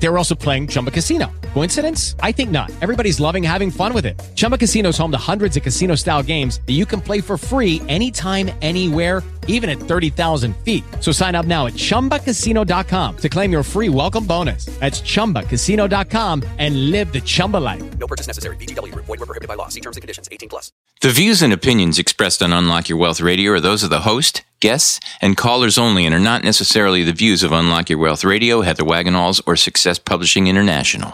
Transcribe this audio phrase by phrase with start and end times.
[0.00, 1.30] They were also playing Chumba Casino.
[1.54, 2.16] Coincidence?
[2.20, 2.70] I think not.
[2.80, 4.18] Everybody's loving having fun with it.
[4.34, 7.36] Chumba Casino is home to hundreds of casino style games that you can play for
[7.36, 10.84] free anytime, anywhere even at 30,000 feet.
[11.00, 14.66] So sign up now at ChumbaCasino.com to claim your free welcome bonus.
[14.78, 17.98] That's ChumbaCasino.com and live the Chumba life.
[17.98, 18.56] No purchase necessary.
[18.56, 18.94] VGW.
[18.94, 19.68] Void were prohibited by law.
[19.68, 20.28] See terms and conditions.
[20.30, 20.70] 18 plus.
[21.00, 24.42] The views and opinions expressed on Unlock Your Wealth Radio are those of the host,
[24.60, 28.62] guests, and callers only and are not necessarily the views of Unlock Your Wealth Radio,
[28.62, 31.12] Heather Wagenhals, or Success Publishing International.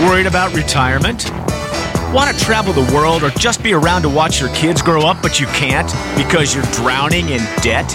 [0.00, 1.30] Worried about retirement?
[2.12, 5.20] Want to travel the world or just be around to watch your kids grow up,
[5.22, 7.92] but you can't because you're drowning in debt?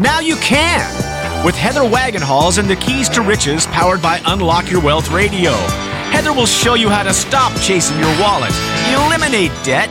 [0.00, 4.80] Now you can with Heather Wagenhals and the Keys to Riches powered by Unlock Your
[4.80, 5.52] Wealth Radio.
[6.10, 8.52] Heather will show you how to stop chasing your wallet,
[8.92, 9.90] eliminate debt,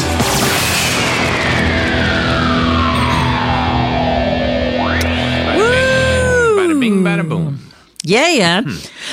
[7.03, 7.59] Bada bada boom.
[8.03, 8.61] Yeah, yeah.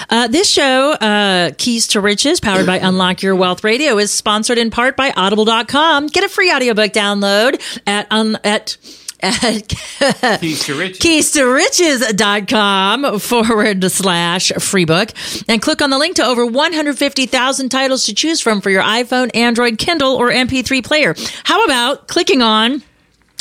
[0.09, 4.57] Uh, this show, uh, Keys to Riches, powered by Unlock Your Wealth Radio, is sponsored
[4.57, 6.07] in part by Audible.com.
[6.07, 8.79] Get a free audiobook download at, un- at,
[9.21, 9.69] at
[10.41, 10.99] Keys to Riches.
[11.01, 15.11] keys to riches.com forward slash free book
[15.49, 19.31] and click on the link to over 150,000 titles to choose from for your iPhone,
[19.37, 21.15] Android, Kindle, or MP3 player.
[21.45, 22.83] How about clicking on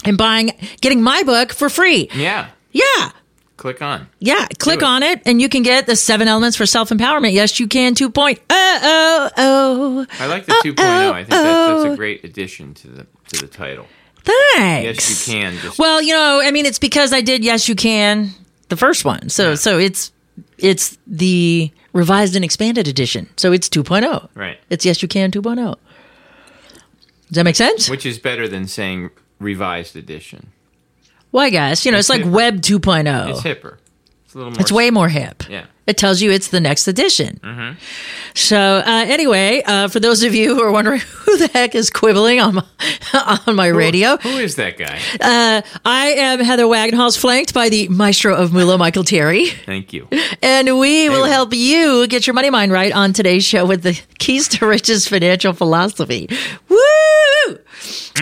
[0.04, 2.10] and buying, getting my book for free?
[2.14, 2.50] Yeah.
[2.74, 3.12] Yeah.
[3.58, 4.08] Click on.
[4.20, 4.84] Yeah, click it.
[4.84, 7.34] on it and you can get the seven elements for self empowerment.
[7.34, 8.14] Yes, you can 2.0.
[8.14, 10.06] point Oh, oh, oh.
[10.20, 10.78] I like the 2.0.
[10.80, 13.88] I think that's, that's a great addition to the to the title.
[14.24, 15.08] Thanks.
[15.08, 15.58] Yes, you can.
[15.58, 18.30] Just Well, you know, I mean, it's because I did Yes You Can,
[18.70, 19.30] the first one.
[19.30, 20.12] So, so it's
[20.60, 23.28] it's the revised and expanded edition.
[23.38, 24.30] So it's 2.0.
[24.36, 24.60] Right.
[24.70, 25.56] It's Yes You Can 2.0.
[25.56, 25.76] Does
[27.32, 27.90] that make sense?
[27.90, 29.10] which is better than saying
[29.40, 30.52] revised edition.
[31.32, 31.86] Why, guys?
[31.86, 32.32] You know, it's, It's like.
[32.34, 33.30] Web 2.0.
[33.30, 33.78] It's hipper.
[34.26, 34.60] It's a little more.
[34.62, 35.44] It's way more hip.
[35.50, 35.66] Yeah.
[35.86, 37.40] It tells you it's the next edition.
[38.36, 41.90] So, uh, anyway, uh, for those of you who are wondering who the heck is
[41.90, 42.64] quibbling on my,
[43.48, 45.00] on my radio, Who is that guy?
[45.22, 49.46] uh, I am Heather Wagenhals, flanked by the maestro of Moolah, Michael Terry.
[49.66, 50.10] Thank you.
[50.42, 53.98] And we will help you get your money mind right on today's show with the
[54.20, 56.28] Keys to Riches financial philosophy.
[56.68, 56.78] Woo!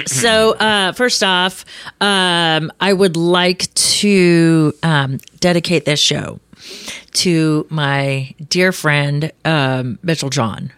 [0.05, 1.65] So, uh, first off,
[2.01, 6.39] um, I would like to um, dedicate this show
[7.13, 10.71] to my dear friend, um, Mitchell John.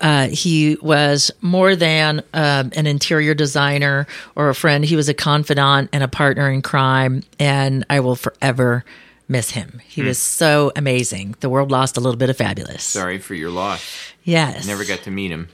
[0.00, 4.84] Uh, he was more than um, an interior designer or a friend.
[4.84, 8.84] He was a confidant and a partner in crime, and I will forever
[9.28, 9.80] miss him.
[9.84, 11.36] He was so amazing.
[11.40, 12.82] The world lost a little bit of fabulous.
[12.82, 13.84] Sorry for your loss.
[14.24, 14.66] Yes.
[14.66, 15.48] Never got to meet him.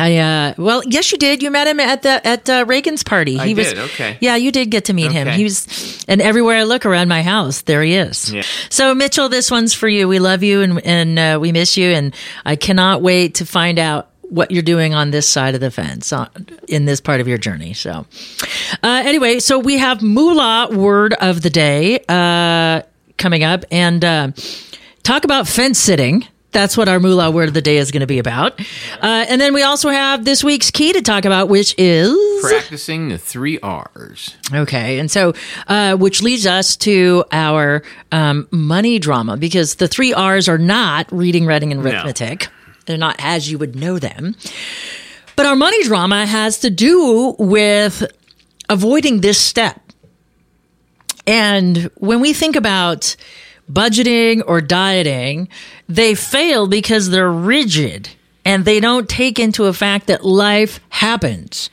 [0.00, 1.42] I uh well, yes you did.
[1.42, 3.38] You met him at the at uh, Reagan's party.
[3.38, 4.16] I he was did, okay.
[4.20, 5.28] Yeah, you did get to meet him.
[5.28, 8.32] He was and everywhere I look around my house, there he is.
[8.32, 8.42] Yeah.
[8.70, 10.08] So Mitchell, this one's for you.
[10.08, 13.78] We love you and and uh, we miss you and I cannot wait to find
[13.78, 16.28] out what you're doing on this side of the fence on,
[16.68, 17.74] in this part of your journey.
[17.74, 18.06] So,
[18.82, 22.82] uh, anyway, so we have Moolah word of the day uh,
[23.18, 24.30] coming up, and uh,
[25.02, 26.26] talk about fence sitting.
[26.52, 28.60] That's what our Moolah word of the day is going to be about.
[29.00, 32.12] Uh, and then we also have this week's key to talk about, which is
[32.42, 34.36] Practicing the three R's.
[34.52, 34.98] Okay.
[34.98, 35.34] And so,
[35.68, 41.10] uh, which leads us to our um, money drama because the three R's are not
[41.12, 42.48] reading, writing, and arithmetic.
[42.86, 44.34] They're not as you would know them.
[45.36, 48.04] But our money drama has to do with
[48.68, 49.80] avoiding this step.
[51.26, 53.14] And when we think about
[53.70, 55.48] budgeting or dieting,
[55.90, 58.08] they fail because they're rigid
[58.44, 61.68] and they don't take into a fact that life happens.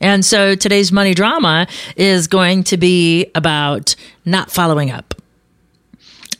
[0.00, 1.66] And so today's money drama
[1.96, 5.14] is going to be about not following up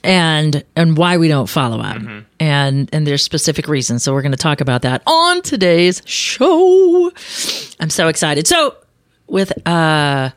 [0.03, 2.01] and and why we don't follow up.
[2.39, 4.03] And and there's specific reasons.
[4.03, 7.11] So we're going to talk about that on today's show.
[7.79, 8.47] I'm so excited.
[8.47, 8.75] So
[9.27, 10.29] with uh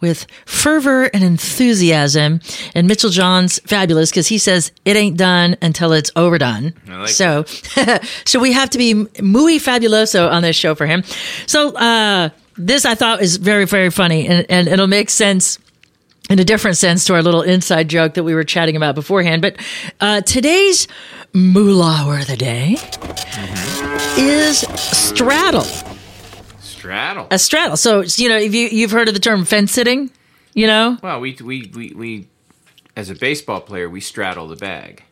[0.00, 2.40] with fervor and enthusiasm.
[2.74, 6.74] And mitchell john's fabulous because he says it ain't done until it's overdone.
[6.88, 7.44] Like so
[8.24, 11.02] so we have to be muy fabuloso on this show for him.
[11.46, 15.58] So uh this I thought is very, very funny, and, and it'll make sense
[16.28, 19.42] in a different sense to our little inside joke that we were chatting about beforehand.
[19.42, 19.56] But
[20.00, 20.88] uh, today's
[21.32, 22.76] moolah word of the day
[24.18, 25.66] is straddle.
[26.86, 27.26] Straddle.
[27.30, 27.76] A straddle.
[27.76, 30.10] So you know, if you you've heard of the term fence sitting,
[30.54, 32.28] you know, Well, we, we, we, we,
[32.96, 35.02] as a baseball player, we straddle the bag.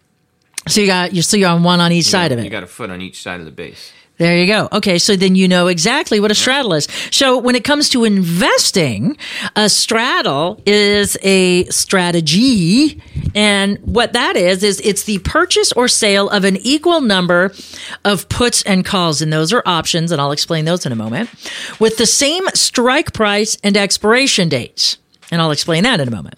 [0.69, 2.45] so you got you're so you're on one on each side of it.
[2.45, 3.93] You got a foot on each side of the base.
[4.17, 4.69] There you go.
[4.71, 6.87] Okay, so then you know exactly what a straddle is.
[7.11, 9.17] So when it comes to investing,
[9.57, 13.03] a straddle is a strategy.
[13.35, 17.53] And what that is, is it's the purchase or sale of an equal number
[18.05, 19.21] of puts and calls.
[19.21, 21.29] And those are options, and I'll explain those in a moment,
[21.81, 24.99] with the same strike price and expiration dates.
[25.35, 26.37] And I'll explain that in a moment.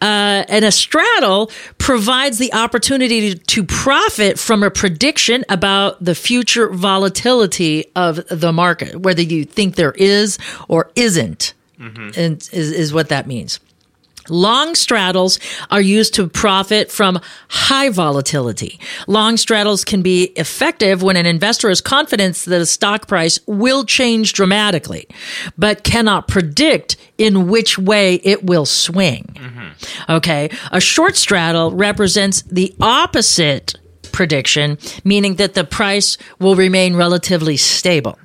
[0.00, 6.70] Uh, and a straddle provides the opportunity to, profit from a prediction about the future
[6.70, 10.38] volatility of the market, whether you think there is
[10.68, 11.52] or isn't,
[12.16, 13.60] and is, is what that means.
[14.30, 15.38] Long straddles
[15.70, 18.78] are used to profit from high volatility.
[19.06, 23.84] Long straddles can be effective when an investor has confidence that a stock price will
[23.84, 25.06] change dramatically,
[25.58, 29.24] but cannot predict in which way it will swing.
[29.34, 30.12] Mm-hmm.
[30.12, 30.50] Okay.
[30.72, 33.74] A short straddle represents the opposite
[34.12, 38.18] prediction, meaning that the price will remain relatively stable.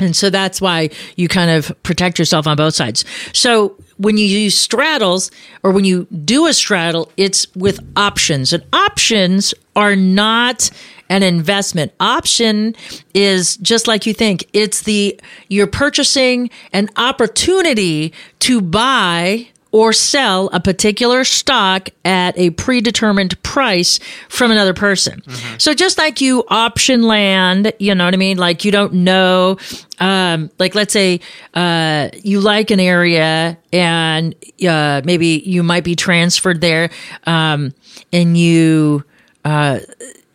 [0.00, 3.04] And so that's why you kind of protect yourself on both sides.
[3.32, 5.30] So when you use straddles
[5.62, 8.52] or when you do a straddle, it's with options.
[8.52, 10.70] And options are not
[11.10, 11.92] an investment.
[12.00, 12.74] Option
[13.14, 14.48] is just like you think.
[14.52, 22.50] It's the you're purchasing an opportunity to buy or sell a particular stock at a
[22.50, 25.22] predetermined price from another person.
[25.58, 28.36] So just like you option land, you know what I mean?
[28.36, 29.58] Like you don't know,
[30.00, 31.20] um, like let's say,
[31.54, 34.34] uh, you like an area and,
[34.68, 36.90] uh, maybe you might be transferred there,
[37.26, 37.72] um,
[38.12, 39.04] and you,
[39.44, 39.78] uh,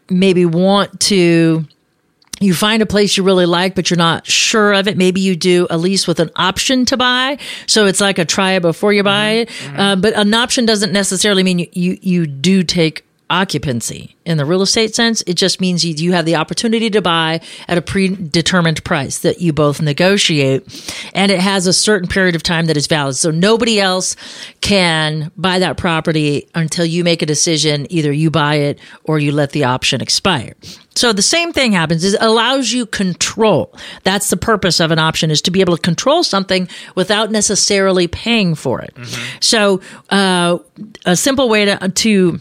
[0.10, 1.66] maybe want to,
[2.42, 4.98] you find a place you really like, but you're not sure of it.
[4.98, 7.38] Maybe you do a lease with an option to buy.
[7.66, 9.50] So it's like a try it before you buy it.
[9.80, 14.46] Uh, but an option doesn't necessarily mean you, you, you do take occupancy in the
[14.46, 15.24] real estate sense.
[15.28, 19.42] It just means you, you have the opportunity to buy at a predetermined price that
[19.42, 20.64] you both negotiate.
[21.14, 23.16] And it has a certain period of time that is valid.
[23.16, 24.16] So nobody else
[24.62, 27.88] can buy that property until you make a decision.
[27.92, 30.54] Either you buy it or you let the option expire.
[30.96, 33.76] So the same thing happens is it allows you control.
[34.04, 38.08] That's the purpose of an option is to be able to control something without necessarily
[38.08, 38.96] paying for it.
[39.42, 40.60] So uh,
[41.06, 42.40] a simple way to to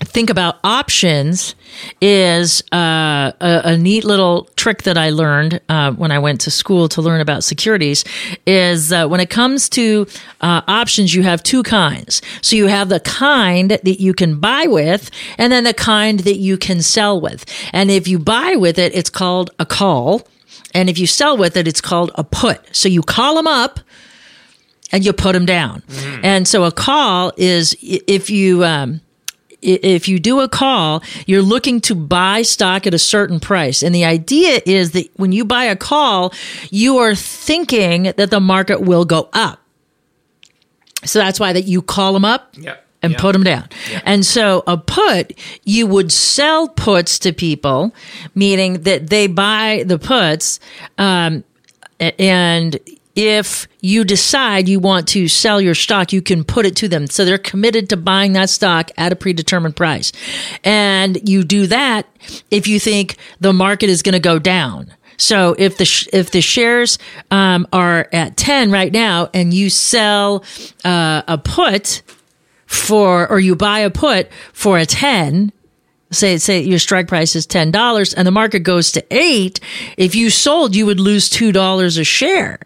[0.00, 1.54] think about options
[2.00, 6.50] is uh, a, a neat little trick that I learned uh, when I went to
[6.50, 8.04] school to learn about securities.
[8.46, 10.06] Is uh, when it comes to
[10.40, 12.22] uh, options, you have two kinds.
[12.42, 16.36] So you have the kind that you can buy with, and then the kind that
[16.36, 17.44] you can sell with.
[17.72, 20.26] And if you buy with it, it's called a call.
[20.74, 22.74] And if you sell with it, it's called a put.
[22.74, 23.78] So you call them up
[24.90, 25.84] and you put them down.
[26.24, 29.00] And so a call is if you um,
[29.64, 33.82] if you do a call, you're looking to buy stock at a certain price.
[33.82, 36.32] And the idea is that when you buy a call,
[36.70, 39.60] you are thinking that the market will go up.
[41.04, 42.86] So that's why that you call them up Yep.
[43.02, 43.20] and Yep.
[43.20, 43.68] put them down.
[44.04, 45.32] And so a put,
[45.64, 47.94] you would sell puts to people,
[48.34, 50.60] meaning that they buy the puts,
[50.98, 51.44] um,
[52.18, 52.78] and
[53.14, 57.06] if you decide you want to sell your stock, you can put it to them.
[57.06, 60.12] So they're committed to buying that stock at a predetermined price.
[60.64, 62.06] And you do that
[62.50, 64.92] if you think the market is going to go down.
[65.16, 66.98] So if the sh- if the shares
[67.30, 70.44] um, are at ten right now, and you sell
[70.84, 72.02] uh, a put
[72.66, 75.52] for, or you buy a put for a ten,
[76.10, 79.60] say say your strike price is ten dollars, and the market goes to eight.
[79.96, 82.58] If you sold, you would lose two dollars a share.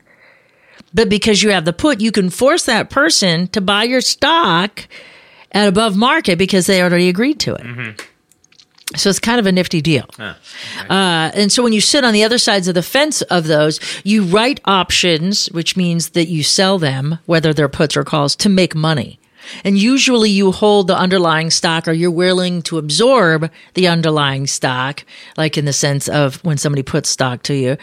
[0.95, 4.89] But because you have the put, you can force that person to buy your stock
[5.53, 7.65] at above market because they already agreed to it.
[8.97, 10.07] So it's kind of a nifty deal.
[10.19, 13.81] Uh, and so when you sit on the other sides of the fence of those,
[14.03, 18.49] you write options, which means that you sell them, whether they're puts or calls, to
[18.49, 19.19] make money.
[19.65, 25.05] And usually you hold the underlying stock or you're willing to absorb the underlying stock,
[25.37, 27.77] like in the sense of when somebody puts stock to you.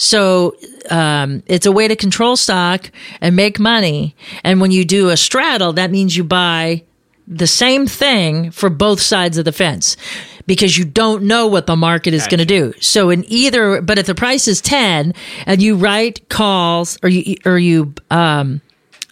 [0.00, 0.56] So
[0.88, 2.90] um, it's a way to control stock
[3.20, 4.16] and make money.
[4.42, 6.84] And when you do a straddle, that means you buy
[7.28, 9.98] the same thing for both sides of the fence
[10.46, 12.72] because you don't know what the market is going to do.
[12.80, 15.12] So in either, but if the price is 10
[15.44, 18.62] and you write calls or you, or you, um,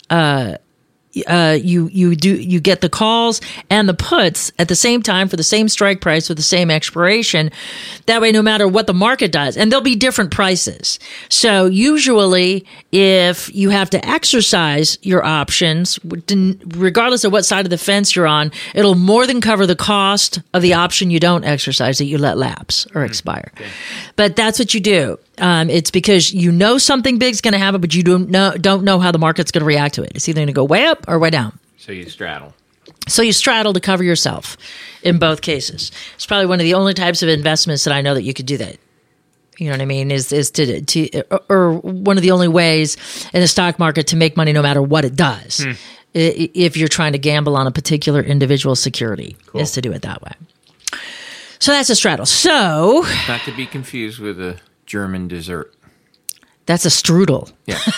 [0.09, 0.57] uh,
[1.27, 5.29] Uh, you you do you get the calls and the puts at the same time
[5.29, 7.51] for the same strike price with the same expiration.
[8.07, 10.99] That way, no matter what the market does, and there'll be different prices.
[11.29, 17.79] So usually, if you have to exercise your options, regardless of what side of the
[17.79, 21.99] fence you're on, it'll more than cover the cost of the option you don't exercise
[21.99, 23.07] that you let lapse or hmm.
[23.07, 23.53] expire.
[24.17, 25.19] But that's what you do.
[25.41, 28.85] Um, it's because you know something big's going to happen, but you don't know don't
[28.85, 30.13] know how the market's going to react to it.
[30.15, 31.59] It's either going to go way up or way down.
[31.79, 32.55] So you straddle.
[33.07, 34.57] So you straddle to cover yourself
[35.03, 35.91] in both cases.
[36.15, 38.47] It's probably one of the only types of investments that I know that you could
[38.47, 38.77] do that.
[39.59, 40.11] You know what I mean?
[40.11, 42.97] Is is to to or one of the only ways
[43.33, 45.65] in the stock market to make money no matter what it does.
[46.15, 50.03] I- If you're trying to gamble on a particular individual security, is to do it
[50.03, 50.33] that way.
[51.59, 52.27] So that's a straddle.
[52.27, 54.57] So Not to be confused with a
[54.89, 55.73] German dessert.
[56.67, 57.53] that's a strudel.
[57.67, 57.79] Yeah.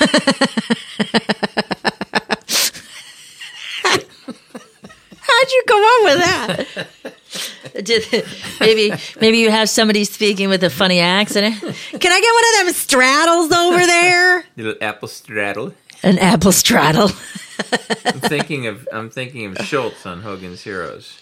[3.82, 7.84] How'd you come up with that?
[7.84, 8.24] Did-
[8.60, 11.54] maybe maybe you have somebody speaking with a funny accent.
[11.60, 11.72] Can
[12.12, 14.44] I get one of them straddles over there?
[14.56, 15.74] Little apple straddle.
[16.02, 17.10] An apple straddle.
[18.04, 21.16] I'm thinking of I'm thinking of Schultz on Hogan's Heroes.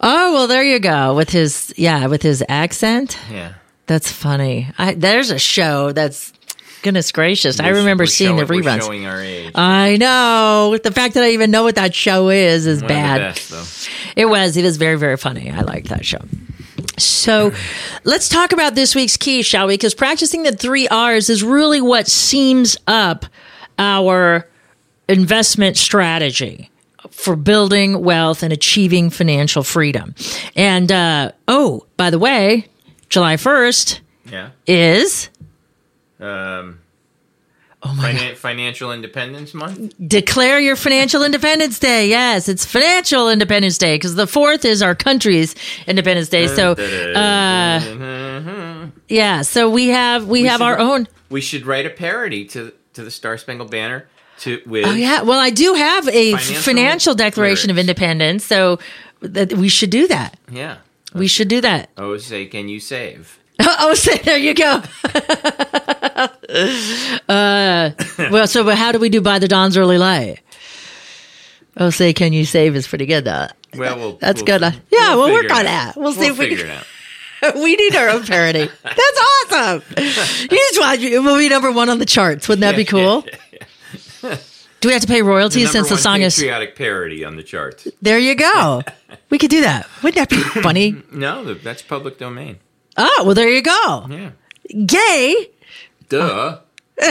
[0.00, 3.18] Oh well, there you go with his yeah with his accent.
[3.30, 3.54] Yeah.
[3.86, 4.68] That's funny.
[4.78, 6.32] I, there's a show that's
[6.82, 7.60] goodness gracious.
[7.60, 8.80] I We're- remember we're seeing the showing- we're reruns.
[8.82, 9.52] showing our age.
[9.54, 13.20] I know the fact that I even know what that show is is One bad.
[13.36, 13.88] the best.
[14.16, 14.56] It was.
[14.56, 15.50] It was very, very funny.
[15.50, 16.18] I liked that show.
[16.98, 17.52] So
[18.04, 19.74] let's talk about this week's key, shall we?
[19.74, 23.26] Because practicing the three R's is really what seams up
[23.78, 24.46] our
[25.08, 26.70] investment strategy
[27.10, 30.14] for building wealth and achieving financial freedom.
[30.56, 32.66] And, uh, oh, by the way,
[33.14, 34.48] July 1st Yeah.
[34.66, 35.28] is
[36.20, 36.80] Um,
[37.86, 39.92] Oh my finan- financial independence month.
[40.04, 42.08] Declare your financial independence day.
[42.08, 45.54] Yes, it's financial independence day because the fourth is our country's
[45.86, 46.46] independence day.
[46.48, 47.80] So, uh,
[49.06, 51.06] yeah, so we have we, have should- our own.
[51.30, 54.08] We should write a parody to to the Star Spangled Banner
[54.40, 58.78] to with Oh yeah, well, I do have a Financial financial, declaration of independence, so
[59.20, 60.36] that we should do that.
[60.50, 60.76] yeah.
[61.14, 61.90] We should do that.
[61.96, 63.38] Oh, say can you save?
[63.60, 64.82] Oh, say, there you go.
[67.28, 70.40] uh, well, so but how do we do by the dawn's early light?
[71.76, 73.46] Oh, say can you save is pretty good though.
[73.76, 74.62] Well, we'll That's we'll, good.
[74.90, 75.96] Yeah, we'll work on that.
[75.96, 76.86] We'll see if we figure can- it out.
[77.56, 78.70] we need our own parody.
[78.82, 79.82] That's awesome.
[79.98, 81.18] You just watch it.
[81.20, 82.48] We'll be number one on the charts.
[82.48, 83.24] Wouldn't that be cool?
[84.80, 86.38] Do we have to pay royalties Number since the song is?
[86.38, 87.88] A patriotic parody on the charts.
[88.02, 88.82] There you go.
[89.30, 89.86] We could do that.
[90.02, 91.02] Wouldn't that be funny?
[91.12, 92.58] No, that's public domain.
[92.96, 94.06] Oh, well, there you go.
[94.08, 94.30] Yeah.
[94.86, 95.50] Gay,
[96.08, 96.60] Duh.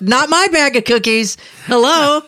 [0.00, 1.36] not my bag of cookies.
[1.66, 2.22] Hello.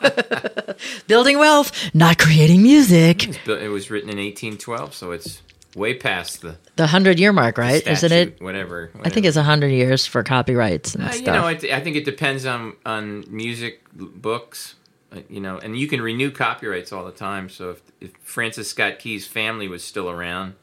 [1.06, 3.28] Building wealth, not creating music.
[3.48, 5.42] It was written in 1812, so it's
[5.74, 7.80] way past the The hundred year mark, right?
[7.80, 8.42] statute, Isn't it?
[8.42, 11.20] Whatever, I think it's a hundred years for copyrights and Uh, stuff.
[11.26, 14.74] you know, it, I think it depends on on music books.
[15.12, 17.48] Uh, You know, and you can renew copyrights all the time.
[17.48, 20.54] So if, if Francis Scott Key's family was still around,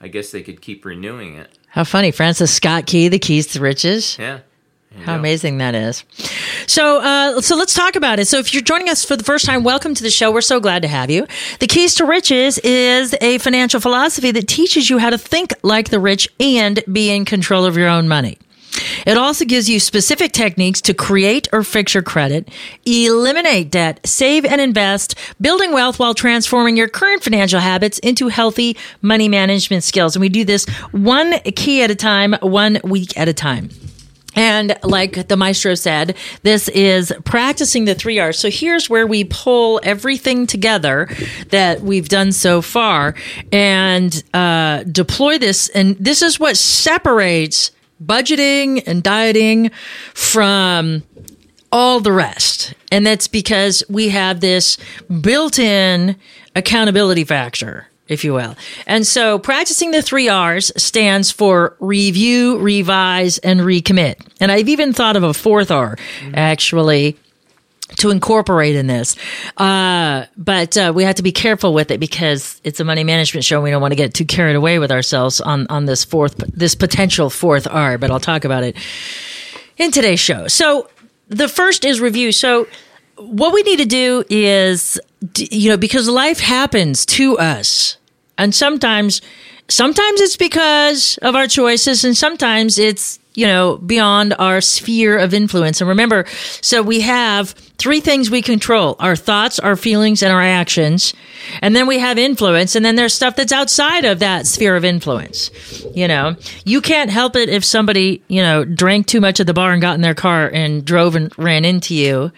[0.00, 1.58] I guess they could keep renewing it.
[1.68, 2.10] How funny.
[2.10, 4.18] Francis Scott Key, The Keys to Riches.
[4.18, 4.40] Yeah.
[5.02, 6.04] How amazing that is.
[6.68, 8.26] So, uh, so let's talk about it.
[8.26, 10.30] So, if you're joining us for the first time, welcome to the show.
[10.30, 11.26] We're so glad to have you.
[11.58, 15.90] The Keys to Riches is a financial philosophy that teaches you how to think like
[15.90, 18.38] the rich and be in control of your own money.
[19.06, 22.48] It also gives you specific techniques to create or fix your credit,
[22.84, 28.76] eliminate debt, save and invest, building wealth while transforming your current financial habits into healthy
[29.02, 30.16] money management skills.
[30.16, 33.70] And we do this one key at a time, one week at a time.
[34.36, 38.38] And like the maestro said, this is practicing the three R's.
[38.38, 41.08] So here's where we pull everything together
[41.50, 43.14] that we've done so far
[43.52, 45.68] and uh, deploy this.
[45.68, 47.70] And this is what separates
[48.02, 49.70] budgeting and dieting
[50.14, 51.02] from
[51.72, 52.74] all the rest.
[52.92, 54.78] And that's because we have this
[55.20, 56.16] built in
[56.54, 58.54] accountability factor, if you will.
[58.86, 64.16] And so practicing the three R's stands for review, revise, and recommit.
[64.38, 65.96] And I've even thought of a fourth R,
[66.32, 67.16] actually.
[67.98, 69.14] To incorporate in this,
[69.58, 73.44] uh, but uh, we have to be careful with it because it's a money management
[73.44, 73.60] show.
[73.60, 76.74] We don't want to get too carried away with ourselves on on this fourth, this
[76.74, 77.98] potential fourth R.
[77.98, 78.74] But I'll talk about it
[79.76, 80.48] in today's show.
[80.48, 80.88] So
[81.28, 82.32] the first is review.
[82.32, 82.66] So
[83.16, 84.98] what we need to do is,
[85.36, 87.98] you know, because life happens to us,
[88.38, 89.20] and sometimes,
[89.68, 95.34] sometimes it's because of our choices, and sometimes it's you know beyond our sphere of
[95.34, 95.80] influence.
[95.80, 96.24] And remember,
[96.60, 101.14] so we have three things we control: our thoughts, our feelings, and our actions.
[101.62, 104.84] And then we have influence, and then there's stuff that's outside of that sphere of
[104.84, 105.50] influence.
[105.94, 109.54] You know, you can't help it if somebody you know drank too much at the
[109.54, 112.32] bar and got in their car and drove and ran into you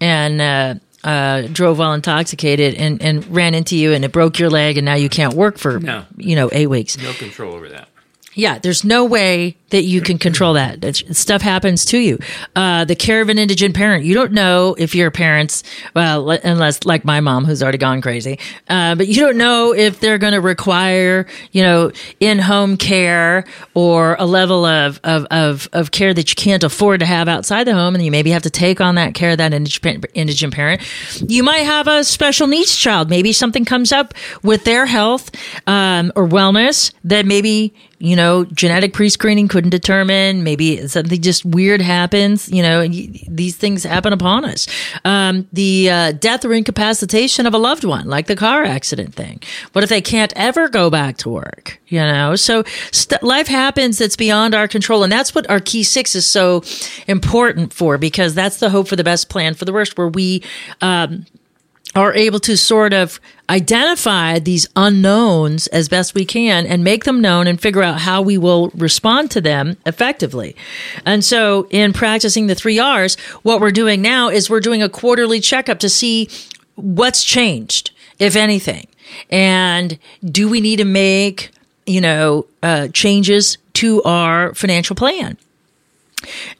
[0.00, 0.74] and uh,
[1.08, 4.84] uh, drove while intoxicated and, and ran into you and it broke your leg and
[4.84, 6.04] now you can't work for No.
[6.16, 6.98] you know eight weeks.
[6.98, 7.88] No control over that.
[8.36, 10.84] Yeah, there's no way that you can control that.
[10.84, 12.18] It's, stuff happens to you.
[12.54, 14.04] Uh, the care of an indigent parent.
[14.04, 15.64] You don't know if your parents,
[15.94, 18.38] well, le- unless like my mom, who's already gone crazy,
[18.68, 21.90] uh, but you don't know if they're going to require, you know,
[22.20, 27.06] in-home care or a level of, of, of, of care that you can't afford to
[27.06, 27.94] have outside the home.
[27.94, 30.82] And you maybe have to take on that care of that indigent, indigent parent.
[31.26, 33.08] You might have a special needs child.
[33.08, 34.12] Maybe something comes up
[34.42, 35.30] with their health,
[35.66, 40.44] um, or wellness that maybe you know, genetic pre-screening couldn't determine.
[40.44, 42.48] Maybe something just weird happens.
[42.50, 44.66] You know, these things happen upon us.
[45.04, 49.42] Um, the uh, death or incapacitation of a loved one, like the car accident thing.
[49.72, 51.80] What if they can't ever go back to work?
[51.88, 55.82] You know, so st- life happens that's beyond our control, and that's what our key
[55.82, 56.62] six is so
[57.06, 60.42] important for because that's the hope for the best, plan for the worst, where we.
[60.80, 61.26] Um,
[61.94, 67.20] are able to sort of identify these unknowns as best we can and make them
[67.20, 70.56] known and figure out how we will respond to them effectively.
[71.04, 74.88] And so in practicing the three R's, what we're doing now is we're doing a
[74.88, 76.28] quarterly checkup to see
[76.74, 78.88] what's changed, if anything.
[79.30, 81.50] And do we need to make,
[81.86, 85.38] you know, uh, changes to our financial plan?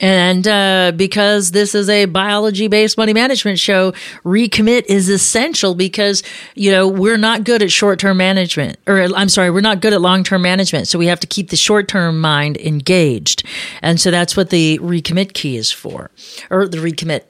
[0.01, 3.93] And uh, because this is a biology based money management show,
[4.25, 6.23] recommit is essential because,
[6.55, 9.93] you know, we're not good at short term management, or I'm sorry, we're not good
[9.93, 10.89] at long term management.
[10.89, 13.45] So we have to keep the short term mind engaged.
[13.83, 16.11] And so that's what the recommit key is for,
[16.51, 17.23] or the recommit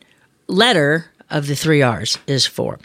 [0.48, 2.78] letter of the three R's is for.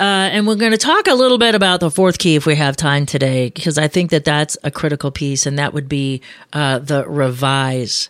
[0.00, 2.54] Uh, and we're going to talk a little bit about the fourth key if we
[2.54, 6.22] have time today, because I think that that's a critical piece, and that would be
[6.52, 8.08] uh, the revise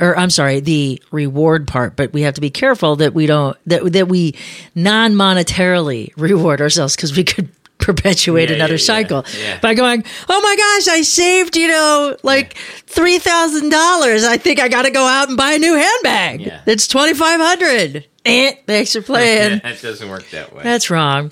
[0.00, 3.56] or I'm sorry, the reward part, but we have to be careful that we don't
[3.66, 4.34] that that we
[4.74, 9.58] non-monetarily reward ourselves because we could perpetuate Yeah, another yeah, cycle yeah.
[9.60, 12.54] by going, "Oh my gosh, I saved, you know, like
[12.86, 14.24] $3,000.
[14.24, 16.40] I think I got to go out and buy a new handbag.
[16.40, 16.62] Yeah.
[16.66, 19.60] It's 2500." Eh, thanks for playing.
[19.62, 20.62] that doesn't work that way.
[20.62, 21.28] That's wrong.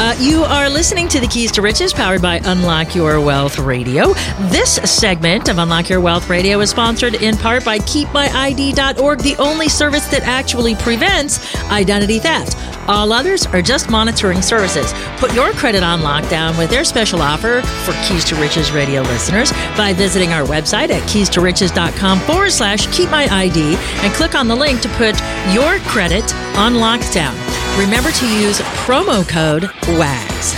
[0.00, 4.12] Uh, you are listening to the Keys to Riches, powered by Unlock Your Wealth Radio.
[4.42, 9.68] This segment of Unlock Your Wealth Radio is sponsored in part by KeepMyID.org, the only
[9.68, 12.56] service that actually prevents identity theft.
[12.88, 14.92] All others are just monitoring services.
[15.16, 19.50] Put your credit on lockdown with their special offer for Keys to Riches radio listeners
[19.76, 24.54] by visiting our website at keys-to-riches.com forward slash keep my ID and click on the
[24.54, 25.20] link to put
[25.52, 27.67] your credit on lockdown.
[27.78, 30.54] Remember to use promo code WAGS.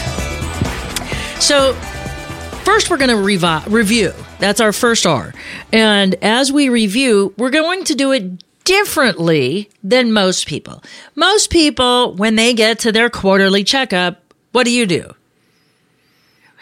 [1.44, 1.74] So,
[2.64, 4.14] first we're going to revi- review.
[4.38, 5.34] That's our first R.
[5.70, 10.82] And as we review, we're going to do it differently than most people.
[11.14, 15.14] Most people, when they get to their quarterly checkup, what do you do?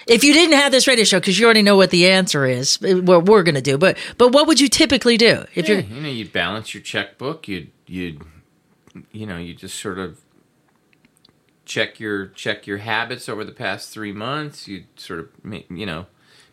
[0.09, 2.79] If you didn't have this radio show, because you already know what the answer is,
[2.83, 5.75] uh, what we're going to do, but but what would you typically do if Yeah,
[5.77, 7.47] you're you know, you'd balance your checkbook.
[7.47, 8.23] You'd you'd
[9.13, 10.19] you know you just sort of
[11.69, 14.67] check your check your habits over the past three months.
[14.67, 15.29] You'd sort of
[15.71, 16.07] you know,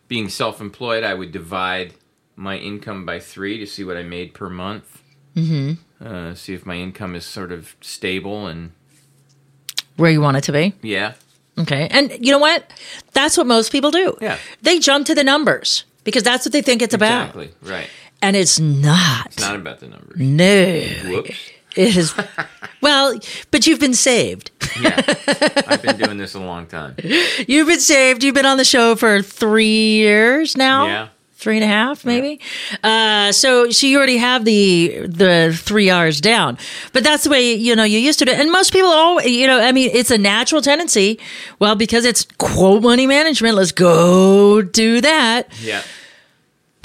[0.08, 1.94] being self-employed, I would divide
[2.36, 5.02] my income by three to see what I made per month.
[5.36, 6.06] Mm-hmm.
[6.06, 8.74] Uh, see if my income is sort of stable and
[9.96, 10.74] where you want it to be?
[10.82, 11.14] yeah,
[11.58, 11.88] Okay.
[11.90, 12.70] And you know what?
[13.14, 14.18] That's what most people do.
[14.22, 14.38] Yeah.
[14.62, 17.30] They jump to the numbers because that's what they think it's about.
[17.30, 17.88] exactly right.
[18.22, 19.28] And it's not.
[19.28, 20.18] It's not about the numbers.
[20.20, 20.82] no.
[21.10, 21.52] Whoops.
[21.76, 22.14] It is.
[22.82, 23.18] well,
[23.52, 24.52] but you've been saved.
[24.82, 25.02] Yeah,
[25.68, 26.96] I've been doing this a long time.
[27.48, 28.24] You've been saved.
[28.24, 30.86] You've been on the show for three years now.
[30.88, 31.08] Yeah.
[31.38, 32.40] Three and a half, maybe.
[32.84, 36.58] Uh, so, so you already have the the three R's down,
[36.92, 38.32] but that's the way you know you used to do.
[38.32, 38.40] it.
[38.40, 41.20] And most people, all you know, I mean, it's a natural tendency.
[41.60, 45.50] Well, because it's quote money management, let's go do that.
[45.62, 45.84] Yeah.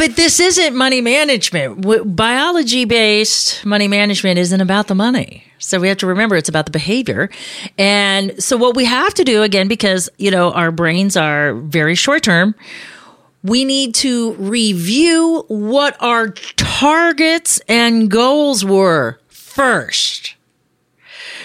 [0.00, 2.16] But this isn't money management.
[2.16, 5.44] Biology based money management isn't about the money.
[5.58, 7.28] So we have to remember it's about the behavior.
[7.76, 11.94] And so what we have to do again, because, you know, our brains are very
[11.94, 12.54] short term,
[13.42, 20.34] we need to review what our targets and goals were first.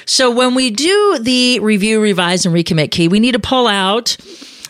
[0.06, 4.16] So when we do the review, revise, and recommit key, we need to pull out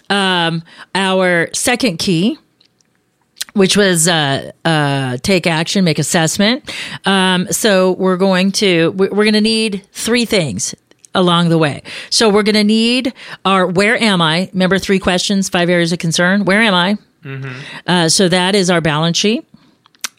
[0.09, 0.63] um,
[0.95, 2.39] our second key,
[3.55, 6.69] which was uh, uh, take action, make assessment.
[7.05, 10.75] Um, so we're going to we- we're going to need three things
[11.13, 11.81] along the way.
[12.09, 13.13] So we're going to need
[13.45, 14.49] our where am I?
[14.53, 16.43] Remember three questions, five areas of concern.
[16.45, 16.97] Where am I?
[17.87, 19.47] Uh, so that is our balance sheet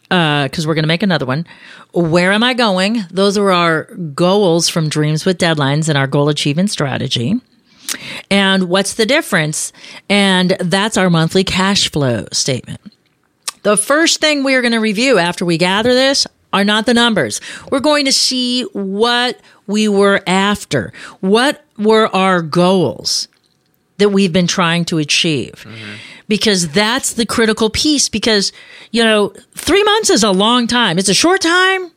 [0.09, 1.45] because we're going to make another one.
[1.93, 3.05] Where am I going?
[3.11, 7.35] Those are our goals from Dreams with Deadlines and our goal achievement strategy.
[8.29, 9.71] And what's the difference?
[10.09, 12.81] And that's our monthly cash flow statement.
[13.67, 16.93] The first thing we are going to review after we gather this are not the
[16.93, 17.41] numbers.
[17.69, 20.93] We're going to see what we were after.
[21.19, 23.27] What were our goals
[23.97, 25.67] that we've been trying to achieve?
[26.29, 28.07] Because that's the critical piece.
[28.07, 28.53] Because,
[28.91, 30.97] you know, three months is a long time.
[30.97, 31.91] It's a short time,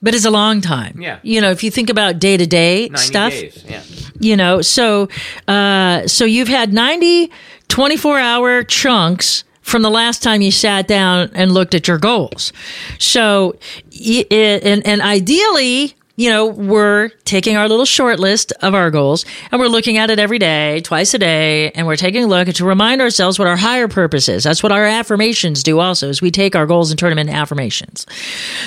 [0.00, 1.02] but it's a long time.
[1.02, 1.18] Yeah.
[1.24, 3.64] You know, if you think about day to day 90 stuff, days.
[3.68, 3.82] Yeah.
[4.20, 5.08] you know so
[5.48, 7.32] uh so you've had 90
[7.66, 12.52] 24 hour chunks from the last time you sat down and looked at your goals.
[12.98, 13.56] So
[13.92, 19.60] and and ideally you know we're taking our little short list of our goals and
[19.60, 22.64] we're looking at it every day twice a day and we're taking a look to
[22.64, 24.42] remind ourselves what our higher purpose is.
[24.42, 27.34] That's what our affirmations do also is we take our goals and turn them into
[27.34, 28.06] affirmations.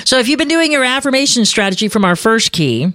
[0.04, 2.92] So if you've been doing your affirmation strategy from our first key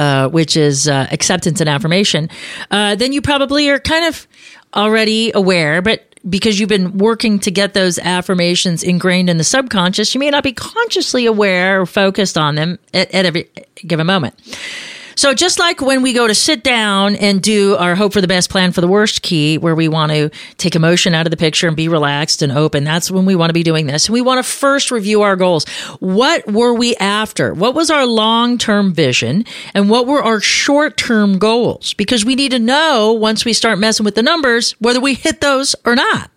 [0.00, 2.30] uh, which is uh, acceptance and affirmation,
[2.70, 4.26] uh, then you probably are kind of
[4.74, 10.14] already aware, but because you've been working to get those affirmations ingrained in the subconscious,
[10.14, 14.34] you may not be consciously aware or focused on them at, at every given moment.
[15.20, 18.26] So just like when we go to sit down and do our hope for the
[18.26, 21.36] best plan for the worst key, where we want to take emotion out of the
[21.36, 24.06] picture and be relaxed and open, that's when we want to be doing this.
[24.06, 25.68] And We want to first review our goals.
[25.98, 27.52] What were we after?
[27.52, 29.44] What was our long term vision?
[29.74, 31.92] And what were our short term goals?
[31.92, 35.42] Because we need to know once we start messing with the numbers whether we hit
[35.42, 36.30] those or not.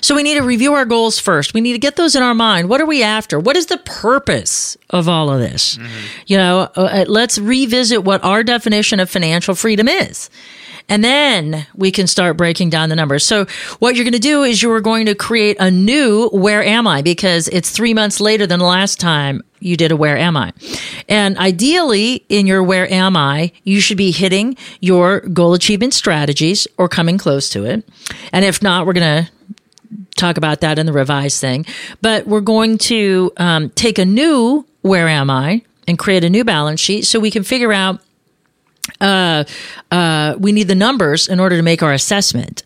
[0.00, 1.54] So we need to review our goals first.
[1.54, 2.68] We need to get those in our mind.
[2.68, 3.38] What are we after?
[3.38, 5.78] What is the purpose of all of this?
[6.26, 10.28] You know, uh, let's revisit what our definition of financial freedom is.
[10.88, 13.24] And then we can start breaking down the numbers.
[13.24, 13.46] So
[13.78, 16.86] what you're going to do is you are going to create a new where am
[16.86, 20.36] I because it's 3 months later than the last time you did a where am
[20.36, 20.52] I.
[21.08, 26.66] And ideally in your where am I, you should be hitting your goal achievement strategies
[26.76, 27.88] or coming close to it.
[28.30, 29.32] And if not, we're going to
[30.16, 31.66] talk about that in the revised thing.
[32.00, 36.44] But we're going to um, take a new where am I and create a new
[36.44, 38.00] balance sheet so we can figure out
[39.00, 39.44] uh,
[39.90, 42.62] uh, we need the numbers in order to make our assessment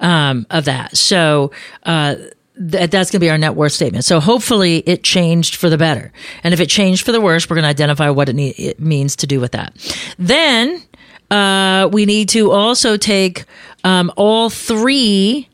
[0.00, 0.96] um, of that.
[0.96, 1.50] So
[1.84, 2.16] uh,
[2.56, 4.04] th- that's going to be our net worth statement.
[4.04, 6.12] So hopefully it changed for the better.
[6.44, 8.80] And if it changed for the worse, we're going to identify what it, ne- it
[8.80, 9.74] means to do with that.
[10.18, 10.82] Then
[11.30, 13.44] uh, we need to also take
[13.84, 15.48] um, all three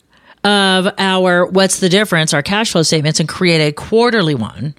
[0.44, 4.74] of our what's the difference, our cash flow statements, and create a quarterly one.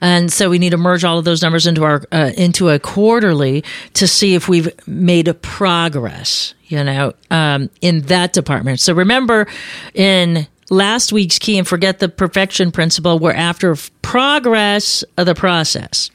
[0.00, 2.78] And so we need to merge all of those numbers into our uh, into a
[2.78, 6.54] quarterly to see if we've made a progress.
[6.68, 8.80] You know, um, in that department.
[8.80, 9.46] So remember,
[9.94, 16.10] in last week's key and forget the perfection principle, we're after progress of the process.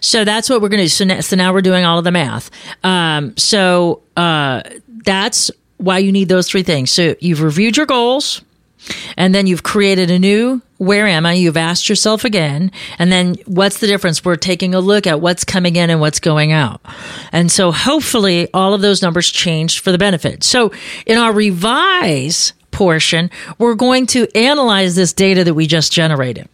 [0.00, 0.88] So that's what we're going to do.
[0.88, 2.50] So now, so now we're doing all of the math.
[2.84, 4.62] Um, so uh,
[5.04, 5.50] that's
[5.82, 6.90] why you need those three things.
[6.90, 8.42] So you've reviewed your goals,
[9.16, 11.34] and then you've created a new where am I?
[11.34, 14.24] You've asked yourself again, and then what's the difference?
[14.24, 16.80] We're taking a look at what's coming in and what's going out.
[17.30, 20.42] And so hopefully all of those numbers changed for the benefit.
[20.42, 20.72] So
[21.06, 26.48] in our revise portion, we're going to analyze this data that we just generated.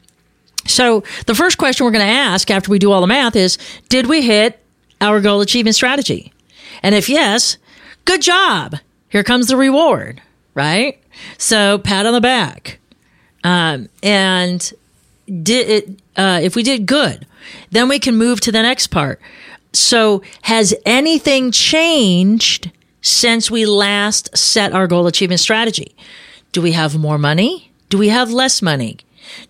[0.67, 3.57] So the first question we're going to ask after we do all the math is,
[3.89, 4.63] did we hit
[5.01, 6.35] our goal achievement strategy?
[6.83, 7.57] And if yes,
[8.05, 8.77] good job.
[9.09, 10.21] Here comes the reward,
[10.55, 11.03] right?
[11.39, 12.79] So pat on the back.
[13.45, 14.73] Um, and
[15.27, 17.27] did it, uh, if we did good,
[17.71, 19.21] then we can move to the next part.
[19.73, 25.95] So has anything changed since we last set our goal achievement strategy?
[26.53, 27.71] Do we have more money?
[27.89, 28.99] Do we have less money?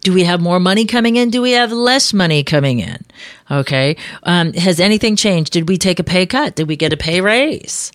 [0.03, 1.31] Do we have more money coming in?
[1.31, 3.05] Do we have less money coming in?
[3.51, 3.97] Okay.
[4.25, 5.53] Um, has anything changed?
[5.53, 6.55] Did we take a pay cut?
[6.55, 7.93] Did we get a pay raise?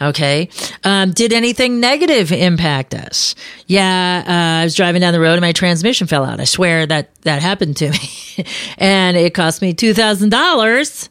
[0.00, 0.50] Okay.
[0.84, 3.34] Um, did anything negative impact us?
[3.66, 4.24] Yeah.
[4.26, 6.40] Uh, I was driving down the road and my transmission fell out.
[6.40, 8.44] I swear that that happened to me.
[8.78, 11.08] and it cost me $2,000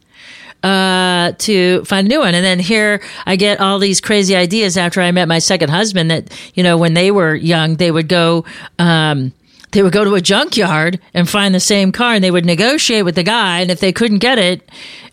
[0.63, 2.35] uh, to find a new one.
[2.35, 6.11] And then here I get all these crazy ideas after I met my second husband
[6.11, 8.45] that, you know, when they were young, they would go,
[8.77, 9.31] um,
[9.75, 13.03] they would go to a junkyard and find the same car and they would negotiate
[13.03, 13.59] with the guy.
[13.59, 14.61] And if they couldn't get it,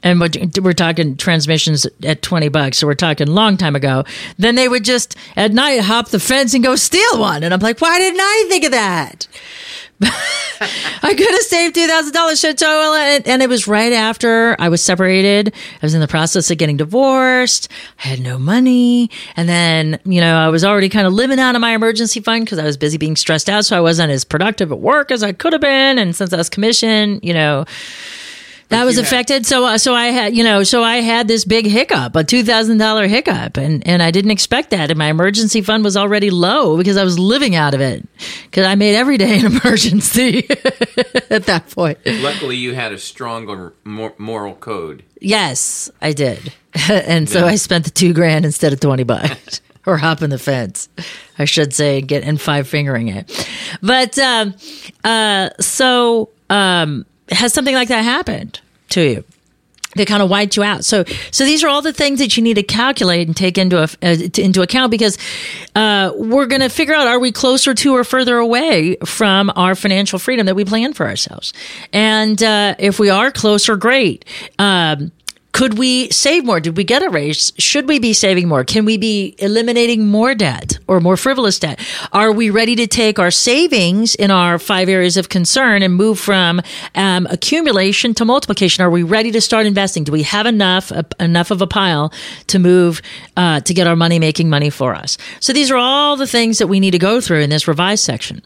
[0.04, 4.04] and we're, talking transmissions at 20 bucks, so we're talking long time ago,
[4.38, 7.42] then they would just at night hop the fence and go steal one.
[7.42, 9.26] And I'm like, why didn't I think of that?
[11.04, 12.40] I could have saved two thousand dollars.
[12.40, 15.52] So, and, and it was right after I was separated.
[15.54, 17.68] I was in the process of getting divorced.
[18.04, 21.54] I had no money, and then you know I was already kind of living out
[21.54, 23.64] of my emergency fund because I was busy being stressed out.
[23.64, 25.98] So I wasn't as productive at work as I could have been.
[25.98, 27.64] And since I was commissioned, you know.
[28.72, 29.46] That was you had- affected.
[29.46, 32.42] So, uh, so I had, you know, so I had this big hiccup, a two
[32.42, 34.90] thousand dollar hiccup, and and I didn't expect that.
[34.90, 38.06] And my emergency fund was already low because I was living out of it
[38.44, 40.46] because I made every day an emergency
[41.30, 41.98] at that point.
[42.06, 45.02] Luckily, you had a stronger mor- moral code.
[45.20, 46.52] Yes, I did,
[46.88, 49.60] and so I spent the two grand instead of twenty bucks.
[49.84, 50.88] Or hopping the fence,
[51.40, 53.48] I should say, and get and five fingering it.
[53.82, 54.54] But um,
[55.02, 59.24] uh, so um, has something like that happened to you?
[59.94, 60.84] they kind of wiped you out.
[60.84, 63.78] So, so these are all the things that you need to calculate and take into
[63.78, 65.18] a, uh, into account because
[65.74, 69.74] uh, we're going to figure out are we closer to or further away from our
[69.74, 71.52] financial freedom that we plan for ourselves.
[71.92, 74.24] And uh, if we are closer, great.
[74.58, 75.12] Um,
[75.52, 76.60] could we save more?
[76.60, 77.52] Did we get a raise?
[77.58, 78.64] Should we be saving more?
[78.64, 81.78] Can we be eliminating more debt or more frivolous debt?
[82.12, 86.18] Are we ready to take our savings in our five areas of concern and move
[86.18, 86.62] from
[86.94, 88.82] um, accumulation to multiplication?
[88.82, 90.04] Are we ready to start investing?
[90.04, 92.12] Do we have enough uh, enough of a pile
[92.46, 93.02] to move
[93.36, 95.18] uh, to get our money making money for us?
[95.40, 98.04] So these are all the things that we need to go through in this revised
[98.04, 98.42] section.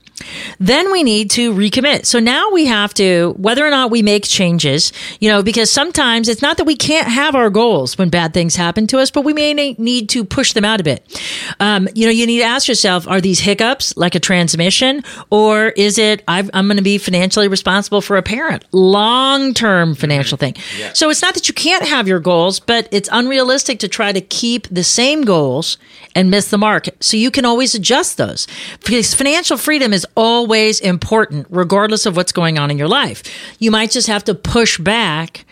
[0.59, 2.07] Then we need to recommit.
[2.07, 6.29] So now we have to, whether or not we make changes, you know, because sometimes
[6.29, 9.23] it's not that we can't have our goals when bad things happen to us, but
[9.23, 11.23] we may need to push them out a bit.
[11.61, 15.69] Um, you know, you need to ask yourself, are these hiccups like a transmission or
[15.69, 18.65] is it, I've, I'm going to be financially responsible for a parent?
[18.73, 20.55] Long term financial thing.
[20.93, 24.21] So it's not that you can't have your goals, but it's unrealistic to try to
[24.21, 25.79] keep the same goals
[26.15, 26.89] and miss the mark.
[27.01, 28.47] So you can always adjust those
[28.85, 33.23] because financial freedom is always important, regardless of what's going on in your life.
[33.59, 35.46] You might just have to push back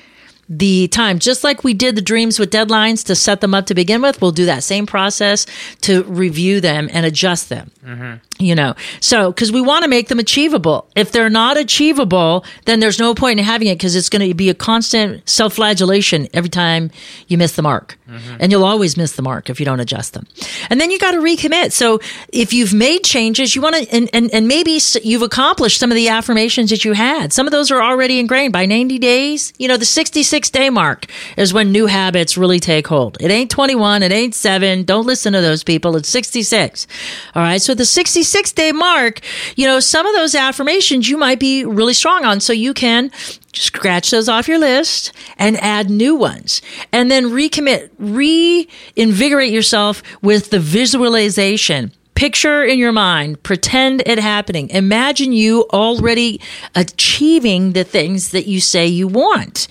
[0.49, 3.75] the time, just like we did the dreams with deadlines to set them up to
[3.75, 4.21] begin with.
[4.21, 5.47] We'll do that same process
[5.83, 7.71] to review them and adjust them.
[7.85, 8.15] Mm-hmm.
[8.39, 10.89] You know, so because we want to make them achievable.
[10.97, 14.35] If they're not achievable, then there's no point in having it because it's going to
[14.35, 16.91] be a constant self flagellation every time
[17.29, 17.97] you miss the mark.
[18.09, 18.37] Mm-hmm.
[18.41, 20.27] And you'll always miss the mark if you don't adjust them.
[20.69, 21.73] And then you got to recommit.
[21.73, 22.01] So
[22.33, 25.95] if you've made changes, you want to, and, and, and maybe you've accomplished some of
[25.95, 27.33] the affirmations that you had.
[27.33, 29.53] Some of those are already ingrained by 90 days.
[29.59, 29.85] You know, the
[30.35, 33.17] 66 day mark is when new habits really take hold.
[33.21, 34.83] It ain't 21, it ain't seven.
[34.83, 35.95] Don't listen to those people.
[35.95, 36.89] It's 66.
[37.37, 37.63] All right.
[37.63, 39.21] So the 66 day mark,
[39.55, 42.41] you know, some of those affirmations you might be really strong on.
[42.41, 43.13] So you can
[43.53, 50.51] scratch those off your list and add new ones and then recommit, reinvigorate yourself with
[50.51, 51.93] the visualization.
[52.15, 54.71] Picture in your mind, pretend it happening.
[54.71, 56.41] Imagine you already
[56.75, 59.67] achieving the things that you say you want.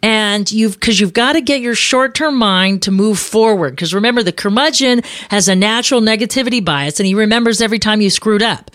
[0.00, 3.76] And you've, cause you've got to get your short term mind to move forward.
[3.76, 8.10] Cause remember, the curmudgeon has a natural negativity bias and he remembers every time you
[8.10, 8.70] screwed up.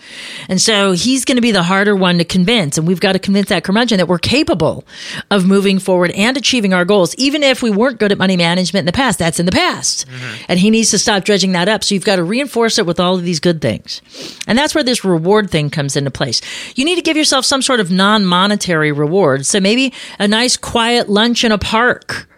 [0.48, 2.76] And so he's going to be the harder one to convince.
[2.76, 4.84] And we've got to convince that curmudgeon that we're capable
[5.30, 7.14] of moving forward and achieving our goals.
[7.16, 10.06] Even if we weren't good at money management in the past, that's in the past.
[10.06, 10.44] Mm-hmm.
[10.48, 11.82] And he needs to stop dredging that up.
[11.84, 14.02] So you've got to reinforce it with all of these good things.
[14.46, 16.40] And that's where this reward thing comes into place.
[16.76, 19.46] You need to give yourself some sort of non monetary reward.
[19.46, 22.28] So maybe a nice quiet lunch in a park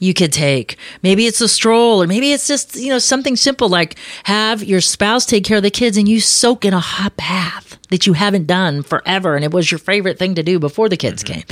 [0.00, 0.76] you could take.
[1.02, 4.80] Maybe it's a stroll, or maybe it's just, you know, something simple like have your
[4.80, 8.14] spouse take care of the kids and you soak in a hot bath that you
[8.14, 11.40] haven't done forever and it was your favorite thing to do before the kids mm-hmm.
[11.40, 11.44] came.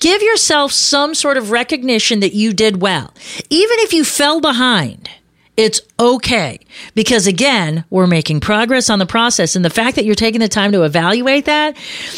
[0.00, 3.14] Give yourself some sort of recognition that you did well.
[3.48, 5.08] Even if you fell behind,
[5.56, 6.58] it's okay
[6.94, 9.56] because again, we're making progress on the process.
[9.56, 11.76] And the fact that you're taking the time to evaluate that,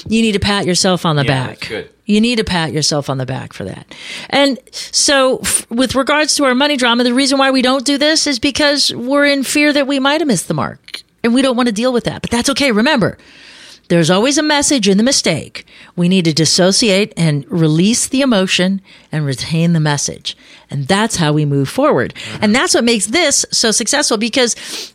[0.09, 1.68] you need to pat yourself on the Yeah, back.
[1.68, 1.90] good.
[2.07, 3.94] You need to pat yourself on the back for that.
[4.31, 7.98] And so, f- with regards to our money drama, the reason why we don't do
[7.98, 11.42] this is because we're in fear that we might have missed the mark and we
[11.42, 12.22] don't want to deal with that.
[12.22, 12.72] But that's okay.
[12.72, 13.18] Remember,
[13.88, 15.66] there's always a message in the mistake.
[15.96, 20.37] We need to dissociate and release the emotion and retain the message.
[20.70, 22.14] And that's how we move forward.
[22.16, 22.38] Uh-huh.
[22.42, 24.92] And that's what makes this so successful because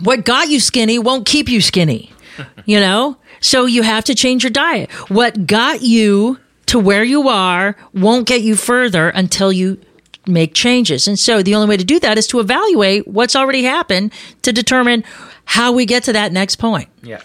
[0.00, 2.12] what got you skinny won't keep you skinny,
[2.64, 3.16] you know?
[3.40, 4.90] So you have to change your diet.
[5.08, 9.80] What got you to where you are won't get you further until you
[10.26, 11.08] make changes.
[11.08, 14.52] And so the only way to do that is to evaluate what's already happened to
[14.52, 15.04] determine
[15.44, 16.88] how we get to that next point.
[17.02, 17.20] Yeah.